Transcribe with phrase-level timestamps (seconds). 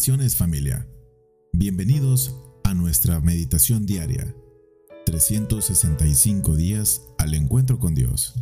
[0.00, 0.86] Bendiciones familia.
[1.52, 2.34] Bienvenidos
[2.64, 4.34] a nuestra meditación diaria.
[5.04, 8.34] 365 días al encuentro con Dios.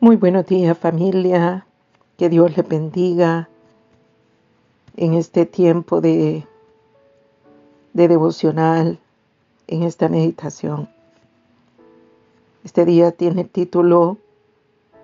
[0.00, 1.66] Muy buenos días familia.
[2.18, 3.48] Que Dios les bendiga
[4.98, 6.46] en este tiempo de,
[7.94, 8.98] de devocional,
[9.66, 10.90] en esta meditación.
[12.64, 14.18] Este día tiene el título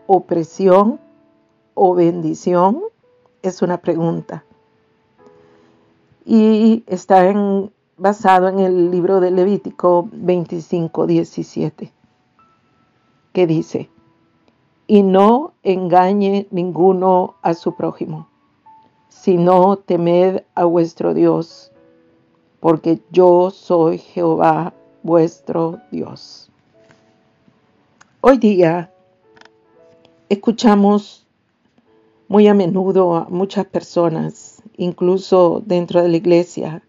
[0.06, 1.00] opresión
[1.74, 2.82] o bendición?
[3.42, 4.44] Es una pregunta.
[6.24, 7.32] Y está
[7.96, 11.92] basado en el libro de Levítico 25, 17,
[13.32, 13.90] que dice,
[14.86, 18.28] y no engañe ninguno a su prójimo,
[19.08, 21.72] sino temed a vuestro Dios,
[22.60, 26.50] porque yo soy Jehová vuestro Dios.
[28.22, 28.93] Hoy día
[30.30, 31.26] Escuchamos
[32.28, 36.82] muy a menudo a muchas personas, incluso dentro de la iglesia,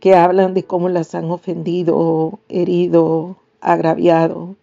[0.00, 4.56] que hablan de cómo las han ofendido, herido, agraviado.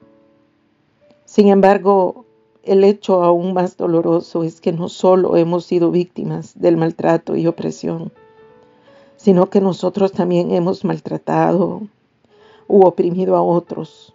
[1.24, 2.26] Sin embargo,
[2.64, 7.48] el hecho aún más doloroso es que no solo hemos sido víctimas del maltrato y
[7.48, 8.12] opresión,
[9.16, 11.84] sino que nosotros también hemos maltratado
[12.68, 14.14] u oprimido a otros.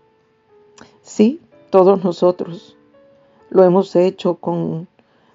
[1.01, 2.76] Sí, todos nosotros.
[3.51, 4.89] Lo hemos hecho con,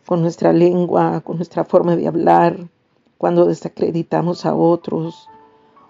[0.09, 2.58] nuestra lengua, con nuestra forma de hablar,
[3.18, 5.28] cuando desacreditamos a otros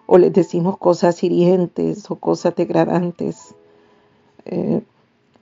[0.06, 3.56] o les decimos cosas hirientes o cosas degradantes.
[4.46, 4.82] Eh,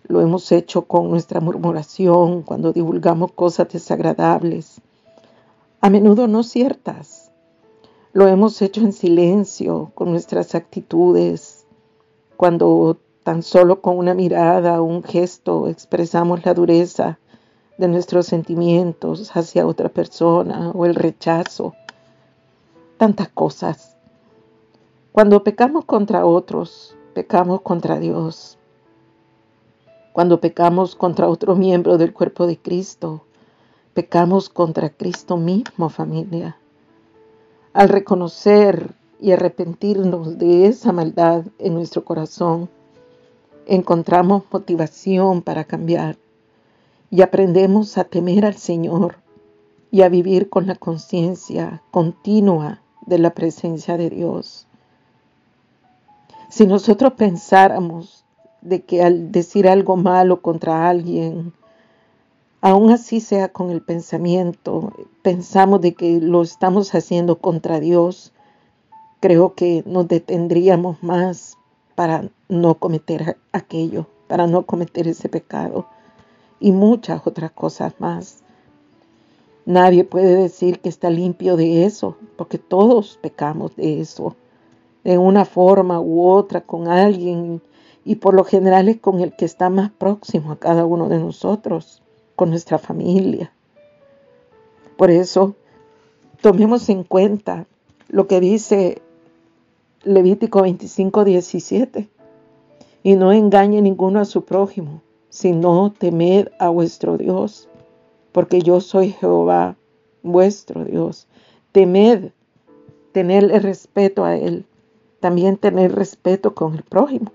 [0.07, 4.81] lo hemos hecho con nuestra murmuración, cuando divulgamos cosas desagradables,
[5.81, 7.31] a menudo no ciertas.
[8.11, 11.65] Lo hemos hecho en silencio, con nuestras actitudes,
[12.37, 12.97] cuando
[13.29, 17.19] Tan solo con una mirada o un gesto expresamos la dureza
[17.77, 21.75] de nuestros sentimientos hacia otra persona o el rechazo.
[22.97, 23.95] Tantas cosas.
[25.11, 28.57] Cuando pecamos contra otros, pecamos contra Dios.
[30.11, 33.25] Cuando pecamos contra otro miembro del cuerpo de Cristo,
[33.93, 36.57] pecamos contra Cristo mismo, familia.
[37.73, 42.69] Al reconocer y arrepentirnos de esa maldad en nuestro corazón,
[43.69, 46.17] encontramos motivación para cambiar
[47.11, 49.17] y aprendemos a temer al Señor
[49.91, 54.67] y a vivir con la conciencia continua de la presencia de Dios.
[56.49, 58.25] Si nosotros pensáramos
[58.61, 61.53] de que al decir algo malo contra alguien,
[62.61, 68.33] aún así sea con el pensamiento, pensamos de que lo estamos haciendo contra Dios,
[69.19, 71.58] creo que nos detendríamos más
[71.99, 75.85] para no cometer aquello, para no cometer ese pecado
[76.61, 78.37] y muchas otras cosas más.
[79.65, 84.37] Nadie puede decir que está limpio de eso, porque todos pecamos de eso,
[85.03, 87.61] de una forma u otra, con alguien,
[88.05, 91.19] y por lo general es con el que está más próximo a cada uno de
[91.19, 92.01] nosotros,
[92.37, 93.51] con nuestra familia.
[94.95, 95.53] Por eso,
[96.39, 97.67] tomemos en cuenta
[98.07, 99.01] lo que dice
[100.03, 102.09] Levítico 25, 17.
[103.03, 107.67] Y no engañe ninguno a su prójimo, sino temed a vuestro Dios,
[108.31, 109.75] porque yo soy Jehová,
[110.23, 111.27] vuestro Dios.
[111.71, 112.31] Temed,
[113.11, 114.65] tenerle respeto a Él,
[115.19, 117.31] también tener respeto con el prójimo,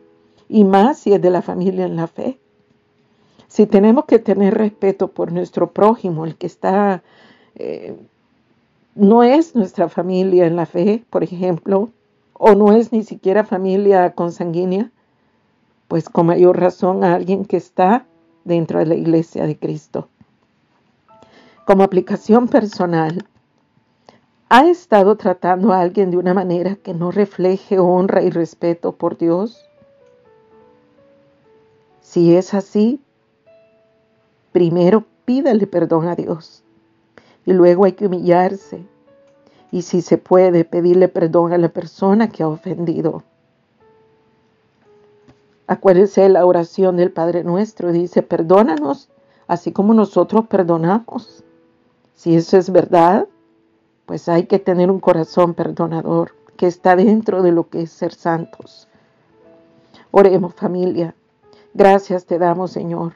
[0.49, 2.39] y más si es de la familia en la fe.
[3.47, 7.03] Si tenemos que tener respeto por nuestro prójimo, el que está,
[7.57, 7.95] eh,
[8.95, 11.91] no es nuestra familia en la fe, por ejemplo,
[12.35, 14.91] o no es ni siquiera familia consanguínea,
[15.89, 18.07] pues con mayor razón a alguien que está
[18.45, 20.09] dentro de la iglesia de Cristo.
[21.67, 23.25] Como aplicación personal,
[24.49, 29.17] ¿ha estado tratando a alguien de una manera que no refleje honra y respeto por
[29.17, 29.65] Dios?
[32.01, 33.01] Si es así,
[34.53, 36.63] primero pídale perdón a Dios
[37.47, 38.85] y luego hay que humillarse
[39.75, 43.25] y si se puede pedirle perdón a la persona que ha ofendido.
[45.67, 49.09] Acuérdese la oración del Padre Nuestro, dice, perdónanos
[49.49, 51.43] así como nosotros perdonamos.
[52.15, 53.27] Si eso es verdad,
[54.07, 58.15] pues hay que tener un corazón perdonador que está dentro de lo que es ser
[58.15, 58.87] santos.
[60.13, 61.17] Oremos familia.
[61.73, 63.15] Gracias te damos, Señor,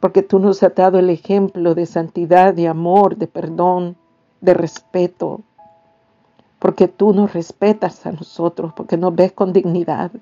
[0.00, 3.98] porque tú nos has dado el ejemplo de santidad, de amor, de perdón,
[4.40, 5.42] de respeto,
[6.60, 10.12] porque tú nos respetas a nosotros, porque nos ves con dignidad,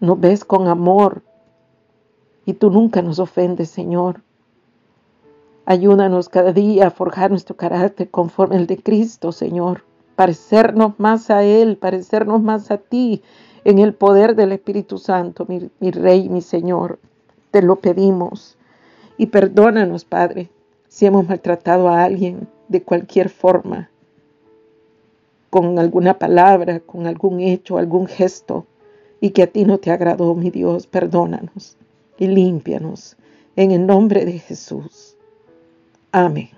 [0.00, 1.22] nos ves con amor
[2.46, 4.22] y tú nunca nos ofendes, Señor.
[5.66, 9.82] Ayúdanos cada día a forjar nuestro carácter conforme el de Cristo, Señor.
[10.14, 13.22] Parecernos más a Él, parecernos más a ti
[13.64, 17.00] en el poder del Espíritu Santo, mi, mi Rey, mi Señor.
[17.50, 18.56] Te lo pedimos.
[19.16, 20.50] Y perdónanos, Padre,
[20.86, 23.88] si hemos maltratado a alguien de cualquier forma,
[25.54, 28.66] con alguna palabra, con algún hecho, algún gesto,
[29.20, 31.76] y que a ti no te agradó, mi Dios, perdónanos
[32.18, 33.16] y límpianos
[33.54, 35.16] en el nombre de Jesús.
[36.10, 36.50] Amén.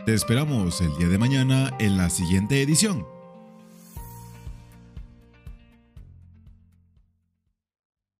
[0.07, 3.18] Te esperamos el día de mañana en la siguiente edición.